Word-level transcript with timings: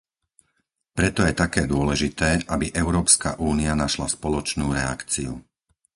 Preto 0.97 1.21
je 1.21 1.29
také 1.43 1.61
dôležité, 1.73 2.29
aby 2.53 2.65
Európska 2.81 3.29
únia 3.51 3.73
našla 3.83 4.07
spoločnú 4.17 4.65
reakciu. 4.79 5.31